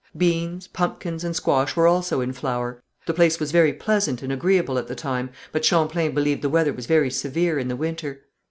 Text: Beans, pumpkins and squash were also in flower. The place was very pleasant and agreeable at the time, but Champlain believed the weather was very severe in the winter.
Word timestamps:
Beans, 0.17 0.67
pumpkins 0.67 1.23
and 1.23 1.35
squash 1.35 1.75
were 1.75 1.85
also 1.85 2.21
in 2.21 2.33
flower. 2.33 2.81
The 3.05 3.13
place 3.13 3.39
was 3.39 3.51
very 3.51 3.71
pleasant 3.71 4.23
and 4.23 4.33
agreeable 4.33 4.79
at 4.79 4.87
the 4.87 4.95
time, 4.95 5.29
but 5.51 5.63
Champlain 5.63 6.15
believed 6.15 6.41
the 6.41 6.49
weather 6.49 6.73
was 6.73 6.87
very 6.87 7.11
severe 7.11 7.59
in 7.59 7.67
the 7.67 7.75
winter. 7.75 8.21